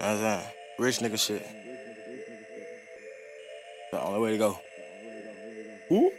[0.00, 0.44] I'm saying?
[0.78, 1.46] Rich nigga shit.
[3.90, 4.58] The only way to go.
[5.90, 6.12] Ooh.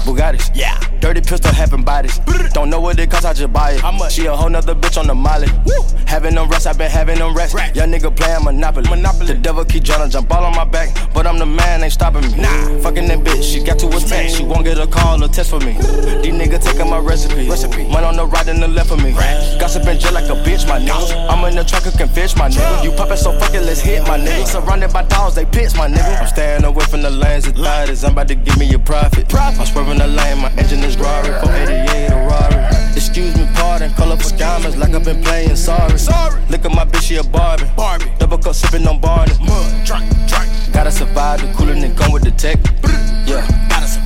[0.00, 0.50] Bugattis.
[0.54, 0.78] Yeah.
[1.00, 2.18] Dirty pistol, having bodies.
[2.52, 3.80] Don't know what it costs, I just buy it.
[3.80, 4.14] How much?
[4.14, 5.48] She a whole nother bitch on the molly.
[5.64, 5.84] Woo.
[6.06, 7.54] Having them rest, I been having them rest.
[7.54, 7.74] Right.
[7.74, 8.88] Young nigga playing Monopoly.
[8.88, 9.26] Monopoly.
[9.26, 11.92] The devil keep trying to jump all on my back, but I'm the man, ain't
[11.92, 12.36] stopping me.
[12.36, 12.78] Nah.
[12.80, 14.32] Fucking that bitch, she got to attend.
[14.32, 15.74] She won't get a call or test for me.
[15.74, 17.48] These niggas taking my recipe.
[17.48, 17.86] Recipe.
[17.88, 19.12] Money on the right and the left of me.
[19.12, 19.56] Right.
[19.60, 21.28] Gossiping just like a bitch, my nigga.
[21.30, 22.84] I'm in the truck, can fish, my nigga.
[22.84, 24.46] You poppin' so fucking, let's hit, my nigga.
[24.46, 26.20] Surrounded by dogs, they pits, my nigga.
[26.20, 28.04] I'm staying away from the lanes of thotties.
[28.04, 29.32] I'm about to give me a profit.
[29.34, 31.28] I'm swerving the lane, my engine is Rari.
[31.42, 32.96] 488 a Rari.
[32.96, 33.92] Excuse me, pardon.
[33.94, 35.98] call Colorful diamonds like I've been playing sorry.
[35.98, 36.40] Sorry.
[36.50, 37.70] Look at my bitch, she a Barbie.
[37.76, 38.10] Barbie.
[38.18, 39.32] Double cup sipping on Barney.
[39.40, 40.48] Mud, drink, drink.
[40.72, 42.58] Gotta survive the cooler than come with the tech.
[43.26, 43.46] Yeah.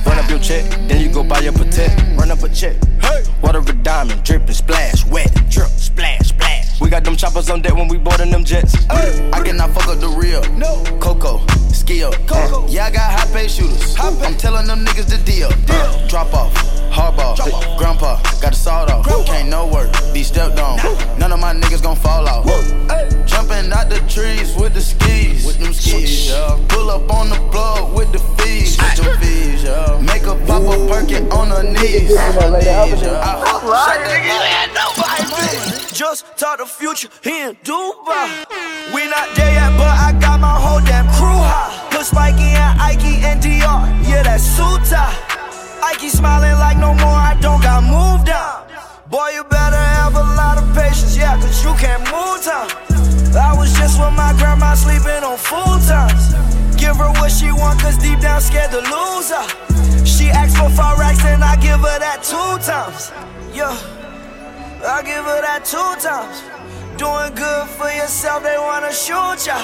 [0.05, 1.99] Run up your check, then you go buy your protect.
[2.17, 2.75] Run up a check.
[3.01, 3.23] Hey.
[3.41, 6.62] Water a diamond, dripping, splash, wet, drip, splash, splash.
[6.83, 8.73] We got them choppers on deck when we boarding them jets.
[8.91, 9.29] Hey.
[9.31, 10.43] I cannot fuck up the real.
[10.55, 10.83] No.
[10.99, 12.11] Coco, skill.
[12.27, 12.67] Coco.
[12.67, 13.95] Yeah, I got high pay shooters.
[13.95, 14.25] High pay.
[14.25, 15.49] I'm telling them niggas the deal.
[15.49, 15.75] deal.
[15.77, 16.72] Uh, drop off.
[16.93, 17.35] Hardball,
[17.75, 19.07] grandpa, got the sawed off.
[19.25, 20.77] Can't no work, be stepped on.
[21.17, 22.45] None of my niggas gon' fall off.
[23.25, 26.59] Jumping out the trees with the skis, with them skis, yeah.
[26.69, 29.99] Pull up on the plug with the fees, with them fees, yeah.
[30.05, 33.33] Make a pop a perkin on her knees, her knees, yeah.
[35.91, 38.45] Just talk the future here in Dubai.
[38.93, 41.89] We not there yet, but I got my whole damn crew high.
[41.89, 44.57] Put Spikey and Ike and DR, yeah, that's
[44.89, 45.42] tie.
[45.83, 48.63] I keep smiling like no more, I don't got moved down.
[49.11, 52.71] Boy, you better have a lot of patience, yeah, cause you can't move time.
[53.35, 56.31] I was just with my grandma sleeping on full times.
[56.79, 59.45] Give her what she want, cause deep down scared to lose her.
[60.05, 63.11] She asked for racks, and I give her that two times.
[63.51, 63.75] Yeah,
[64.87, 66.39] I give her that two times.
[66.95, 69.59] Doing good for yourself, they wanna shoot ya.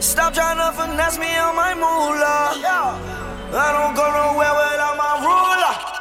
[0.00, 3.27] Stop trying to finesse me on my moolah.
[3.50, 5.97] I don't go nowhere without my ruler.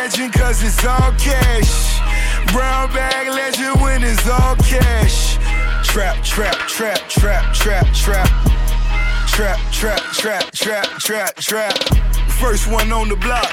[0.00, 2.00] Legend cause it's all cash.
[2.54, 5.36] Brown bag legend when it's all cash.
[5.84, 8.26] Trap, trap, trap, trap, trap, trap.
[9.28, 11.74] Trap, trap, trap, trap, trap, trap.
[12.40, 13.52] First one on the block.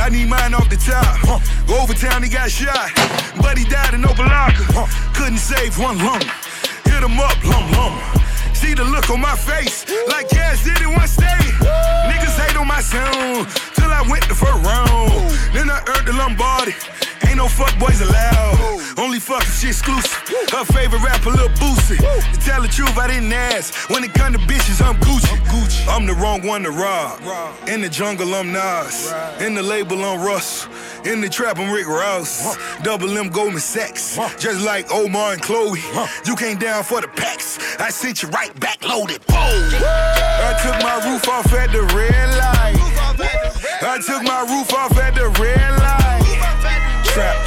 [0.00, 1.22] I need mine off the top.
[1.70, 2.90] Overtown, he got shot.
[3.36, 5.14] But he died in Opa-locka.
[5.14, 6.24] Couldn't save one lump.
[6.82, 8.25] Hit him up, lum lum.
[8.56, 11.52] See the look on my face, like Cash did in one state.
[12.08, 15.12] Niggas hate on my sound, till I went the first round.
[15.52, 16.72] Then I earned the Lombardi.
[17.36, 18.80] Ain't no fuck boys allowed.
[18.96, 20.10] Only fucking shit exclusive.
[20.50, 21.98] Her favorite rapper, Lil Boosie.
[21.98, 23.90] To tell the truth, I didn't ask.
[23.90, 25.86] When it come to bitches, I'm Gucci.
[25.86, 27.20] I'm the wrong one to rob.
[27.68, 29.12] In the jungle, I'm Nas.
[29.42, 30.66] In the label, I'm Russ.
[31.04, 32.56] In the trap, I'm Rick Ross.
[32.78, 34.16] Double M Goldman Sachs.
[34.38, 35.82] Just like Omar and Chloe.
[36.24, 37.58] You came down for the packs.
[37.78, 39.20] I sent you right back loaded.
[39.28, 39.36] Whoa.
[39.36, 42.76] I took my roof off at the red light.
[43.82, 45.75] I took my roof off at the red light.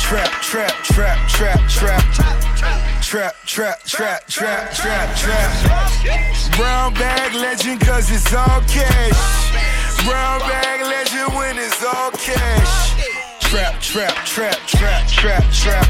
[0.09, 3.01] Trap, trap, trap, trap, trap, trap.
[3.03, 6.57] Trap, trap, trap, trap, trap, trap.
[6.57, 10.03] Brown bag legend cause it's all cash.
[10.05, 13.05] Brown bag legend when it's all cash.
[13.39, 15.85] Trap, trap, trap, trap, trap, trap.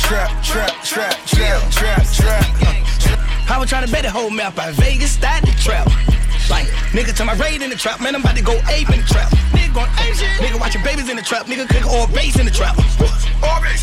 [0.00, 3.48] Trap, trap, trap, trap, trap, trap.
[3.48, 5.86] I was trying to bet the whole map out Vegas, started the trap.
[6.50, 9.00] Like, nigga, to my raid in the trap, man, I'm about to go ape in
[9.00, 9.30] the trap.
[9.52, 10.28] Nigga going ape shit.
[10.40, 12.76] Nigga watching babies in the trap, nigga cook all base in the trap.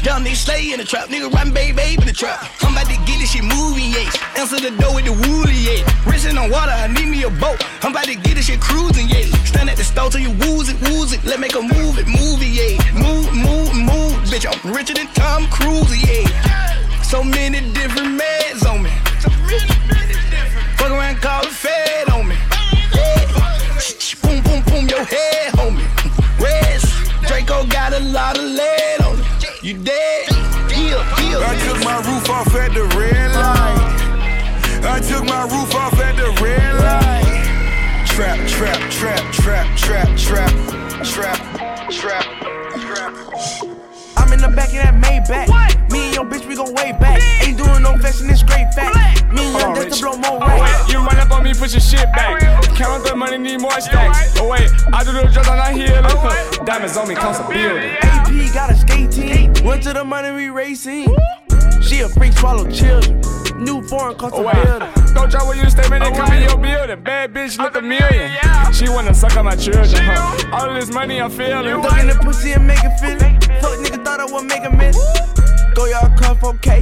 [0.03, 2.39] Young nigga slay in the trap, nigga riding baby babe in the trap.
[2.61, 4.09] I'm about to get this shit moving, yeah.
[4.39, 5.83] Answer the door with the woolly, yeah.
[6.07, 7.59] Racing on water, I need me a boat.
[7.83, 9.27] I'm about to get this shit cruising, yeah.
[9.43, 11.23] Stand at the stove till you wooze it, wooze it.
[11.25, 12.79] Let make a move it, move it, yeah.
[12.95, 14.47] Move, move, move, bitch.
[14.47, 15.07] I'm richer than
[50.13, 50.83] and your bitch to blow racks.
[50.85, 52.41] Oh, you run up on me, push your shit back.
[52.75, 54.37] Count the money, need more stacks.
[54.39, 56.01] Oh wait, I do the drugs, I'm not here.
[56.65, 57.95] Diamonds on me, cost a building.
[58.01, 59.53] AP got a skate team.
[59.63, 61.07] Went to the money, we racing.
[61.81, 63.21] She a freak, swallow children.
[63.57, 64.89] New foreign cost Oh a wait, building.
[65.13, 67.03] don't try with you statement and come in your building.
[67.03, 68.31] Bad bitch, look a million.
[68.73, 69.87] She wanna suck on my children.
[69.95, 70.49] Huh?
[70.53, 71.81] All this money I'm feeling.
[71.81, 73.19] Ducking the pussy and make it fit.
[73.61, 74.97] Fuck nigga thought I would make a miss.
[75.75, 76.81] Go y'all cuff, okay.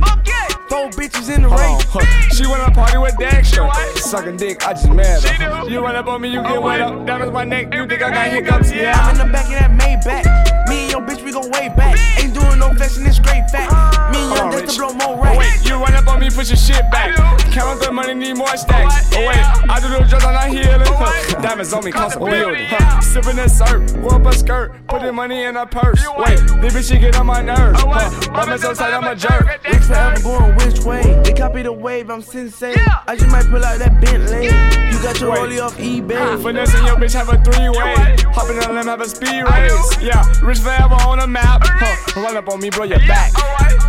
[0.69, 1.86] Four bitches in the Oh, race.
[1.89, 2.30] huh.
[2.36, 3.68] She wanna party with Dexter.
[3.95, 5.69] Sucking dick, I just mad her.
[5.69, 6.94] You run up on me, you get oh, wet up.
[6.94, 8.72] Down Diamonds my neck, you think I got hiccups?
[8.72, 8.94] Yeah.
[8.95, 10.68] I'm in the back of that Maybach.
[10.69, 11.98] Me and your bitch, we go way back.
[12.19, 13.72] Ain't doing no fashion, it's straight fact.
[14.13, 14.75] Me and your oh, bitch Rich.
[14.75, 15.38] to blow more Oh racks.
[15.38, 15.95] wait, you run
[16.27, 17.15] on me, put your shit back.
[17.51, 19.13] Count the money, need more stacks.
[19.15, 19.38] Oh wait,
[19.69, 20.81] I do the drugs, I'm not healing.
[20.85, 21.41] Huh.
[21.41, 22.65] Diamonds on me, cost a building.
[22.68, 23.01] Huh.
[23.01, 26.03] Sipping that syrup, up a skirt, put the money in a purse.
[26.18, 27.81] Wait, this bitch she get on my nerves.
[27.81, 28.31] Huh.
[28.31, 29.47] Bumping so tight, I'm a jerk.
[29.65, 31.21] Rich forever going which way?
[31.24, 32.75] They copy the wave, I'm sensei.
[33.07, 34.45] I just might pull out that Bentley.
[34.45, 36.41] You got your rollie off eBay.
[36.41, 38.15] Finessing your bitch, have a three way.
[38.33, 40.01] Hop in the limb, have a speed race.
[40.01, 41.62] Yeah, rich forever on the map.
[41.63, 42.21] Huh.
[42.21, 43.31] Run up on me, blow your back.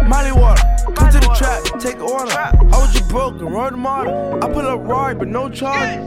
[0.06, 0.67] Molly water, come to the
[2.26, 2.54] trap.
[2.60, 4.42] I was just broken, roll the model.
[4.42, 5.98] I pull up Rory, but no charge.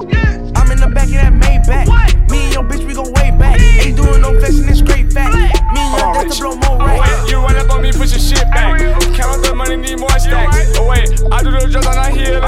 [0.55, 2.29] I'm in the back of that Maybach.
[2.29, 3.59] Me and your bitch, we go way back.
[3.61, 5.33] Ain't doing no fashion, it's straight back.
[5.73, 6.37] Me and your Oh, bitch Rich.
[6.37, 7.23] to blow more Oh racks.
[7.23, 8.79] wait, you run up on me, push your shit back.
[9.15, 10.77] Count the money, need more stacks.
[10.77, 12.41] Oh wait, I do the drugs, I'm not healing.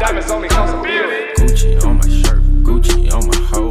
[0.00, 1.26] Diamonds on me, cost a building.
[1.36, 3.65] Gucci on my shirt, Gucci on my hose,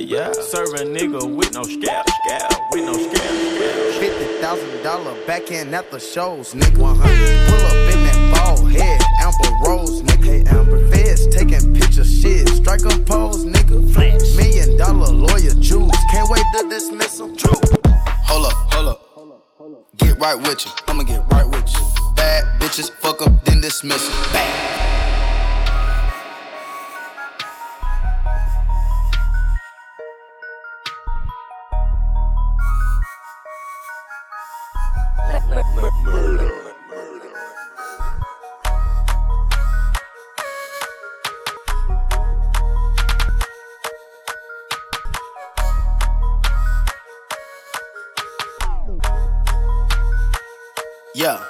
[0.00, 0.32] yeah, yeah.
[0.32, 4.00] Serve a nigga with no scalp, scalp, with no scalp, scalp.
[4.00, 6.78] Fifty thousand dollar back in at the shows, nigga.
[6.78, 7.48] 100.
[7.48, 10.24] Pull up in that ball head, Amber Rose, nigga.
[10.24, 10.88] Hey, Amber.
[10.90, 12.48] Feds taking pictures, shit.
[12.48, 13.92] Strike a pose, nigga.
[13.92, 14.36] Flash.
[14.36, 15.92] Million dollar lawyer Jews.
[16.10, 17.36] Can't wait to dismiss them.
[17.36, 17.60] True.
[18.26, 19.02] Hold up, hold up.
[19.98, 20.72] Get right with you.
[20.88, 21.80] I'ma get right with you.
[22.16, 24.32] Bad bitches, fuck up, then dismiss them.
[24.32, 24.85] Bad.
[51.16, 51.42] Yeah.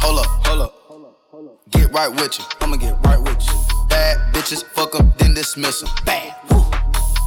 [0.00, 1.60] Hold up, hold up.
[1.68, 2.44] Get right with you.
[2.62, 3.86] I'ma get right with you.
[3.86, 5.90] Bad bitches, fuck up, then dismiss them.
[6.06, 6.34] Bad.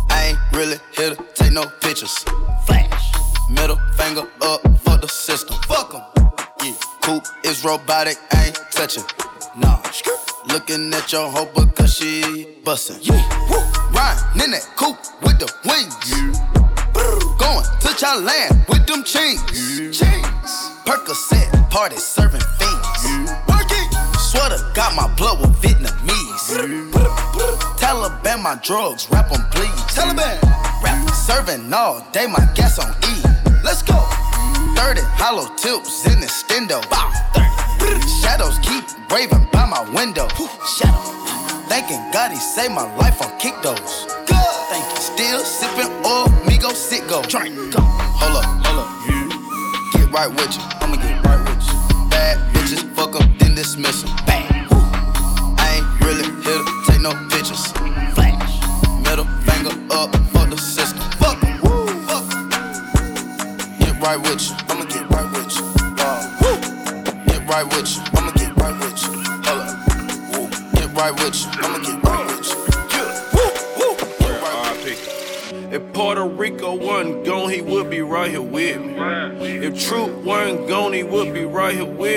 [0.10, 2.26] I ain't really here to take no pictures.
[2.66, 3.17] Flash.
[3.50, 5.56] Middle finger up for the system.
[5.68, 6.02] Fuck 'em.
[6.64, 6.74] Yeah.
[7.02, 9.06] Coop is robotic, I ain't touching.
[9.56, 9.80] Nah.
[10.48, 12.98] Looking at your hoe because she bustin'.
[13.02, 13.24] Yeah.
[13.50, 13.64] Woo.
[13.92, 15.96] Riding in that coupe with the wings.
[17.38, 19.42] Going to Thailand with them chains.
[19.98, 20.52] Chains.
[20.86, 23.02] Percocet, party serving fiends.
[23.48, 23.90] Working.
[24.20, 26.58] Sweater got my blood with Vietnamese.
[27.80, 29.70] Taliban my drugs, rap on please.
[29.96, 30.38] Taliban.
[30.84, 33.27] Rap serving all day, my gas on E.
[33.68, 34.00] Let's go.
[34.80, 36.80] 30 hollow tips in the stendo.
[36.90, 37.12] Bow.
[38.24, 40.30] Shadows keep raving by my window.
[40.80, 41.04] Shadow.
[41.68, 44.08] Thanking God he saved my life on kick those.
[44.26, 44.38] Good.
[44.72, 45.02] Thank you.
[45.02, 47.22] Still sipping oil, me go sit go.
[47.24, 47.56] Drink.
[47.74, 47.82] Go.
[47.84, 49.92] Hold up, hold up.
[49.92, 50.64] Get right with you.
[50.80, 52.10] I'ma get right with you.
[52.10, 54.17] Bad bitches, fuck up, then dismiss 'em.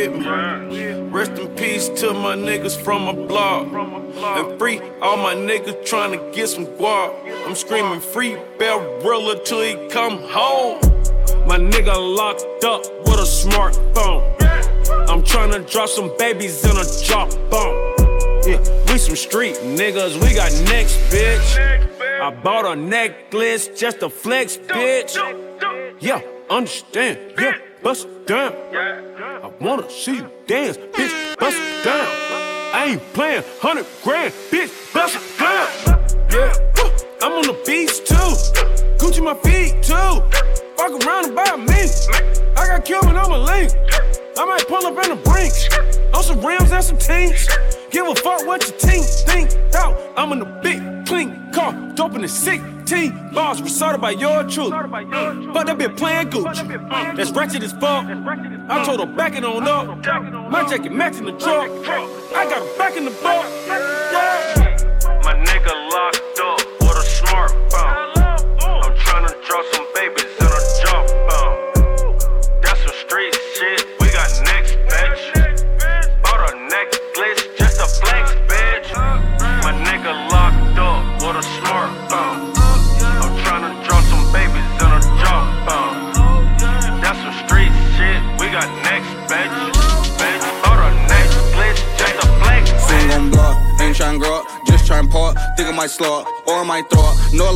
[0.08, 1.00] With me.
[1.10, 3.66] Rest in peace to my niggas from my block.
[3.72, 7.14] And free all my niggas trying to get some guap.
[7.46, 10.80] I'm screaming free Barilla till he come home.
[11.46, 14.24] My nigga locked up with a smartphone.
[15.08, 17.94] I'm trying to drop some babies in a chop bone.
[18.46, 18.58] Yeah,
[18.90, 22.20] we some street niggas, we got next, bitch.
[22.20, 25.16] I bought a necklace just to flex, bitch.
[26.00, 28.54] Yeah, understand, yeah, bust down.
[29.42, 32.06] I wanna see you dance, bitch, bust it down.
[32.72, 35.66] I ain't playing, hundred grand, bitch, bust it down.
[36.30, 36.54] Yeah,
[37.22, 38.30] I'm on the beach too.
[39.00, 40.22] Gucci my feet too.
[40.76, 41.82] Fuck around about me.
[42.56, 43.72] I got killed on my link.
[44.38, 45.68] I might pull up in the brinks.
[46.14, 47.48] On some rims and some teams.
[47.90, 49.50] Give a fuck what your team think.
[49.74, 54.44] Out, I'm in the big clean car, dope in the 16 bars, recited by your
[54.44, 54.70] truth.
[54.70, 57.16] But that bitch playing Gucci.
[57.16, 58.06] That's ratchet as fuck.
[58.06, 59.86] I told her back it on up.
[60.50, 61.68] My jacket matching the truck.
[62.40, 63.44] I got her back in the boat.
[63.66, 64.76] Yeah.
[65.24, 66.29] My nigga locked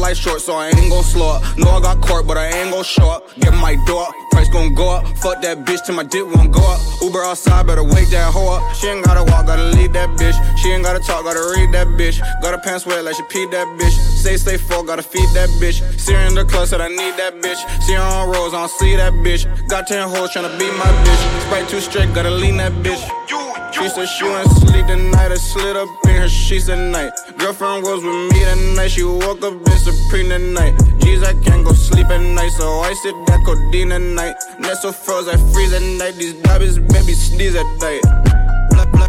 [0.04, 1.40] life short, so I ain't gon' slow up.
[1.56, 3.23] No, I got court, but I ain't gon' show up.
[3.40, 5.02] Get my door, price gon' go up.
[5.25, 6.80] Fuck that bitch till my dick won't go up.
[7.00, 8.62] Uber outside, better wake that hoe up.
[8.76, 10.37] She ain't gotta walk, gotta lead that bitch.
[10.58, 12.20] She ain't gotta talk, gotta read that bitch.
[12.42, 13.96] Got her pants wet like she peed that bitch.
[14.23, 15.80] Stay, stay full, gotta feed that bitch.
[15.99, 17.61] See her in the club, said I need that bitch.
[17.84, 19.42] See her on rolls, I don't see that bitch.
[19.68, 21.23] Got 10 hoes tryna be my bitch.
[21.46, 23.02] Sprite too straight, gotta lean that bitch.
[23.84, 27.12] She said she went to sleep tonight, I slid up in her sheets tonight.
[27.36, 30.72] Girlfriend was with me tonight, she woke up in Supreme tonight.
[31.00, 34.36] Jeez, I can't go sleep at night, so I sit that codeine at night.
[34.58, 36.14] Net so froze, I freeze at night.
[36.14, 38.33] These babies, baby sneeze at night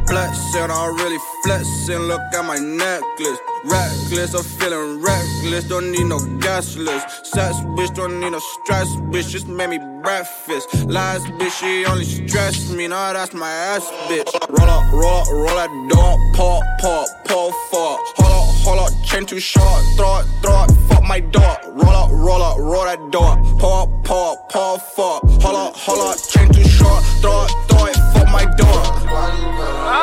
[0.07, 1.99] flexing, I'm really flexing.
[1.99, 3.39] Look at my necklace.
[3.65, 5.63] Reckless, I'm feeling reckless.
[5.65, 7.25] Don't need no gasless.
[7.25, 9.29] Sex, bitch, don't need no stress, bitch.
[9.29, 10.85] Just made me breakfast.
[10.85, 12.87] Last bitch, she only stressed me.
[12.87, 14.31] Now that's my ass, bitch.
[14.49, 16.17] Roll up, roll up, roll that door.
[16.33, 17.99] Pop, pop, pop, fuck.
[18.17, 19.81] Hold up, hold up, chain too short.
[19.95, 21.57] Throw it, throw it, fuck my door.
[21.67, 23.35] Roll up, roll up, roll that door.
[23.59, 25.23] Pop, pop, pop, fuck.
[25.41, 27.03] Hold up, hold up, chain too short.
[27.21, 27.97] Throw it, throw it,
[28.35, 28.81] my door.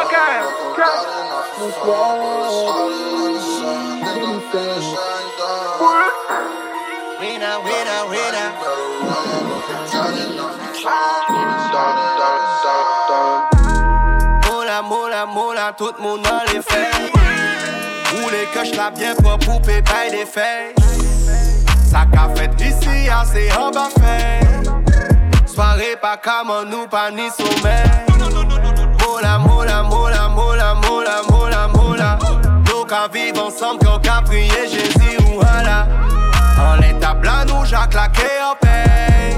[0.00, 0.36] Okay.
[14.48, 16.60] Moula, moula, moula, tout le monde les.
[18.14, 20.74] Où les coches la bien pour pétaille des feuilles.
[21.90, 24.16] Sa ka fet disi ya se an ba fe
[25.44, 26.70] Soare pa kaman
[27.16, 28.11] ni somen
[33.08, 35.40] vivre ensemble, qu'on qu'à prier Jésus ou.
[35.40, 39.36] En l'état blanc, nous j'ai claqué en paix.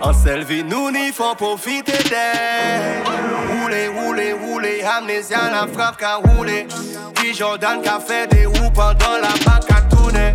[0.00, 3.02] En selfie, nous n'y faut profiter d'elle.
[3.60, 6.66] Rouler, rouler, rouler, amnésia, la frappe qu'a roulé.
[7.14, 10.34] Puis Jordan qu'a fait des roues pendant la bac à tourner.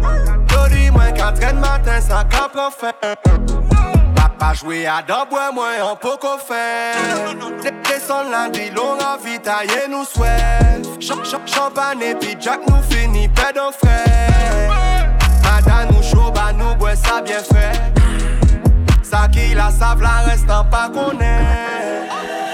[0.70, 2.96] Dis-moi qu'à matin, ça qu'a fait.
[4.39, 6.96] Pas jouer à d'abord, moi en poco faire.
[7.98, 10.86] Descends lundi, long ravitailler nous souhaite.
[11.01, 14.70] Champagne et puis Jack nous finit, d'en frère.
[15.44, 17.74] Madame nous chaud, bah nous bois ça bien fait.
[19.01, 22.06] Ça qui la savent, la reste pas qu'on est.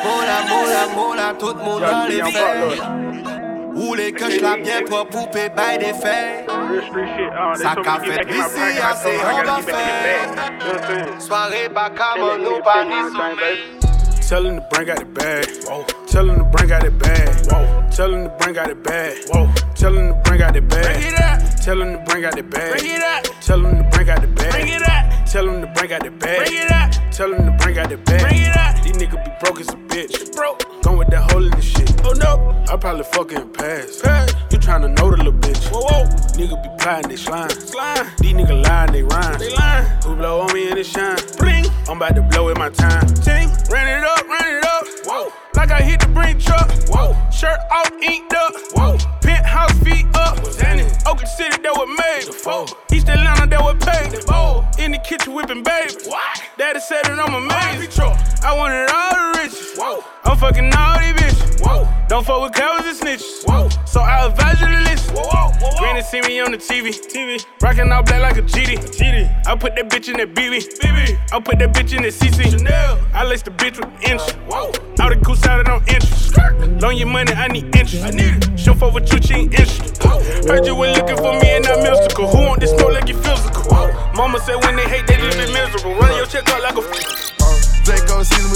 [0.06, 2.82] Moula, moula, tout le monde dans les faits.
[3.76, 6.50] Roulez que la bien pour poupée bail des faits.
[7.56, 11.20] Ça qu'a fait ici, assez on va faire.
[11.20, 13.83] Soirée pas comme nous, pas ni sommeil.
[14.34, 15.46] Tell him to bring out the bag.
[15.62, 15.86] Whoa.
[16.08, 17.30] Tell him to bring out the bag.
[17.52, 17.88] Whoa.
[17.92, 19.18] Tell him to bring out the bag.
[19.28, 19.54] Whoa.
[19.76, 20.84] Tell him to bring out the bag.
[20.84, 21.62] Bring it out.
[21.62, 22.72] Tell him to bring out the bag.
[22.72, 23.24] Bring it out.
[23.44, 24.52] Tell him to bring out the bag.
[24.52, 25.28] Bring it out.
[25.28, 26.48] Tell him to bring out the bag.
[26.48, 27.14] Bring it out.
[27.14, 28.22] Tell him to bring out the bag.
[28.22, 28.84] Bring it out.
[28.84, 30.36] These niggas be broke as a bitch.
[30.36, 30.82] Broke.
[30.82, 31.94] Going with that hole in the shit.
[32.04, 32.66] Oh no.
[32.74, 34.02] I probably fucking pass.
[34.02, 34.34] pass.
[34.64, 35.70] Tryna know the little bitch.
[35.70, 36.06] Whoa, whoa.
[36.40, 37.50] Nigga be plotting, they slime.
[37.50, 38.08] Slime.
[38.20, 39.38] These niggas lying, they rhyme.
[39.38, 39.86] They lying.
[40.06, 41.18] Who blow on me and it shine.
[41.38, 41.66] Bling.
[41.90, 43.06] I'm about to blow it my time.
[43.28, 43.52] Ting.
[43.70, 44.88] Ran it up, ran it up.
[45.04, 45.34] Whoa.
[45.56, 46.72] Like I hit the brink truck.
[46.88, 47.14] Whoa.
[47.30, 48.54] Shirt all inked up.
[48.72, 48.98] Whoa.
[49.22, 50.40] Penthouse feet up.
[50.40, 50.80] What's that?
[51.06, 52.28] Oakland City that was made.
[52.28, 52.66] The four.
[52.96, 54.16] East Atlanta that was paid.
[54.80, 55.94] In the kitchen whipping baby.
[56.06, 56.42] What?
[56.58, 57.92] Daddy said that I'm amazing.
[58.44, 59.76] I wanted all the riches.
[59.78, 60.04] Whoa.
[60.24, 61.62] I'm fucking all these bitches.
[61.62, 61.88] Whoa.
[62.08, 63.44] Don't fuck with cowards and snitches.
[63.46, 63.70] Whoa.
[63.94, 65.14] So I advise you to listen.
[65.14, 66.90] Whoa, whoa, whoa, Granny see me on the TV.
[66.90, 67.46] TV.
[67.62, 68.82] Rockin' all black like a GD.
[68.90, 69.46] GD.
[69.46, 70.82] I put that bitch in that BB.
[70.82, 71.20] BB.
[71.32, 72.50] I put that bitch in that CC.
[72.50, 72.98] Chanel.
[73.14, 74.24] I lace the bitch with inch.
[74.50, 74.74] Whoa.
[75.00, 76.36] All the goose out of on interest.
[76.82, 78.04] Loan your money, I need interest.
[78.04, 78.60] I need it.
[78.60, 80.02] Show for what you cheat interest.
[80.02, 82.26] Heard you were looking for me and not mystical.
[82.30, 83.94] Who want this smoke like you physical?
[84.18, 85.94] Mama said when they hate, they just be miserable.
[86.02, 87.34] Run your check out like a.
[87.84, 88.53] Draco season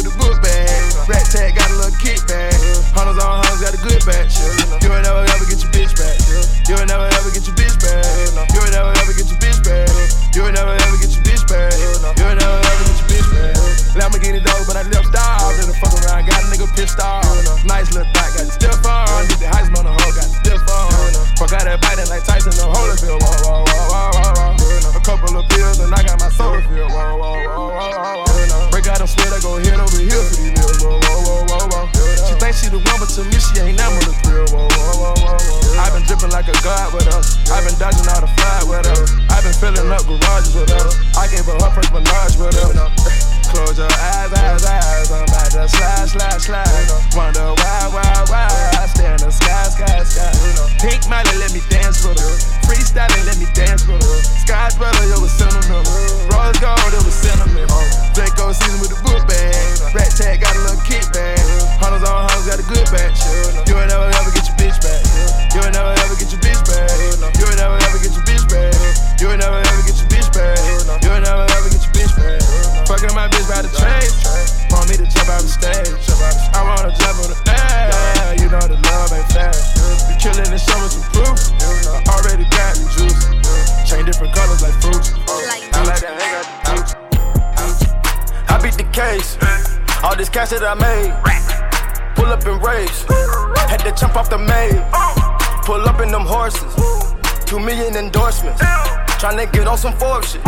[97.87, 98.61] Million endorsements.
[98.61, 100.41] Tryna get on some Forbes shit.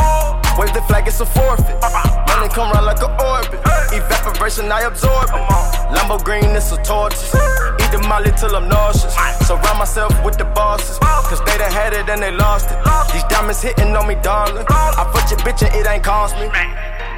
[0.58, 1.80] Wave the flag, it's a forfeit.
[2.28, 3.62] Money come round like an orbit.
[3.95, 5.95] Evaporation, I absorb it.
[5.95, 7.34] Lambo green, it's a tortoise.
[7.80, 9.15] Eat the molly till I'm nauseous.
[9.47, 10.99] Surround myself with the bosses.
[10.99, 12.78] Cause they done had it and they lost it.
[13.13, 14.65] These diamonds hitting on me, darling.
[14.67, 16.49] I fucked your bitch and it ain't cost me.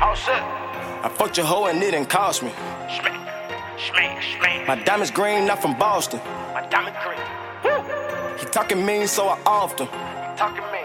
[0.06, 0.36] Oh shit.
[1.04, 2.52] I fucked your hoe and it didn't cost me.
[4.68, 6.20] My diamond's green, not from Boston.
[6.54, 7.41] My diamond green.
[8.42, 9.88] He talking mean, so I offed him.
[10.36, 10.82] Talking me.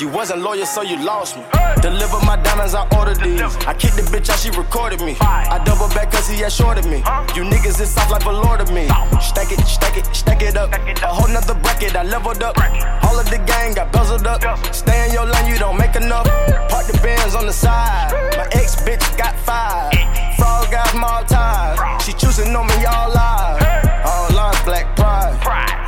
[0.00, 1.44] You wasn't loyal, so you lost me.
[1.80, 3.40] Deliver my diamonds, I ordered these.
[3.64, 5.16] I kicked the bitch out, she recorded me.
[5.20, 6.98] I double back cause he had shorted me.
[7.38, 8.88] You niggas is soft like velour to me.
[9.22, 10.72] Stack it, stack it, stack it up.
[10.72, 12.58] A whole nother bracket, I leveled up.
[13.04, 14.42] All of the gang got buzzled up.
[14.74, 16.26] Stay in your lane, you don't make enough.
[16.68, 18.10] Park the bands on the side.
[18.36, 19.92] My ex bitch got five.
[20.36, 22.04] Frog got small ties.
[22.04, 23.63] She choosing on me, all lies.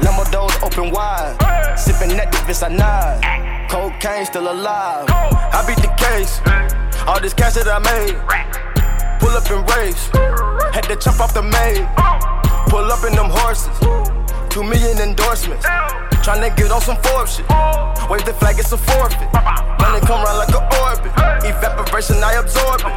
[0.00, 1.36] Lambo doors open wide.
[1.78, 3.22] Sipping Actavis, I nod.
[3.70, 5.06] Cocaine still alive.
[5.08, 6.40] I beat the case.
[7.06, 8.16] All this cash that I made.
[9.20, 10.08] Pull up and race.
[10.74, 11.86] Had to jump off the maid.
[12.68, 14.05] Pull up in them horses.
[14.56, 15.66] Two million endorsements.
[16.24, 17.44] Tryna get on some Forbes shit.
[18.08, 19.28] Wave the flag, it's a forfeit.
[19.84, 21.12] Money come round like an orbit.
[21.44, 22.88] Evaporation, I absorb it.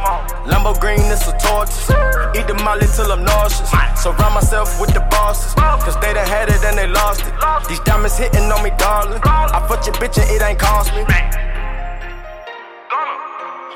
[0.48, 1.84] Lambo green, it's a tortoise.
[2.32, 3.68] Eat the molly till I'm nauseous.
[4.00, 5.52] Surround myself with the bosses.
[5.52, 7.34] Cause they done had it and they lost it.
[7.68, 9.20] These diamonds hitting on me, darling.
[9.22, 11.04] I fuck your bitch and it ain't cost me.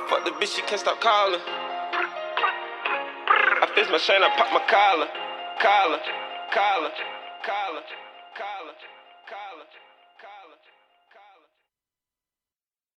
[0.08, 1.40] Fuck the bitch, she can't stop calling.
[3.60, 5.08] I fix my chain, I pop my collar.
[5.60, 6.00] Collar,
[6.50, 6.90] collar,
[7.46, 8.03] collar.